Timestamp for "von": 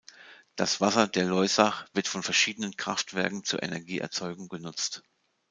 2.07-2.23